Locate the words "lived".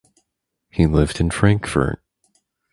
0.87-1.19